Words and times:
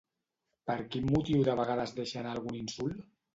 Per 0.71 0.77
quin 0.95 1.05
motiu 1.15 1.43
de 1.49 1.55
vegades 1.59 1.93
deixa 2.01 2.19
anar 2.23 2.33
algun 2.39 2.59
insult? 2.63 3.07